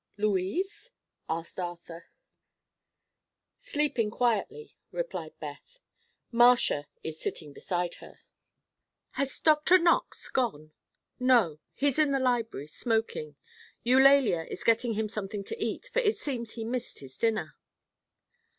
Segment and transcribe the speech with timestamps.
[0.17, 0.89] "Louise?"
[1.29, 2.07] asked Arthur.
[3.59, 5.77] "Sleeping quietly," replied Beth.
[6.31, 8.21] "Marcia is sitting beside her."
[9.11, 9.77] "Has Dr.
[9.77, 10.71] Knox gone?"
[11.19, 13.35] "No; he's in the library, smoking.
[13.83, 17.55] Eulalia is getting him something to eat, for it seems he missed his dinner."